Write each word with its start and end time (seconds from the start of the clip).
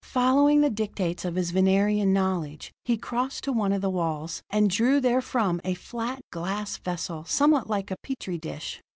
Following 0.07 0.61
the 0.61 0.71
dictates 0.71 1.25
of 1.25 1.35
his 1.35 1.51
Venerian 1.51 2.11
knowledge, 2.11 2.71
he 2.83 2.97
crossed 2.97 3.43
to 3.43 3.51
one 3.53 3.71
of 3.71 3.81
the 3.83 3.89
walls, 3.91 4.41
and 4.49 4.67
drew 4.67 4.99
therefrom 4.99 5.61
a 5.63 5.75
flat, 5.75 6.21
glass 6.31 6.75
vessel, 6.77 7.23
somewhat 7.25 7.69
like 7.69 7.91
a 7.91 7.95
petri 8.01 8.39
dish. 8.39 8.81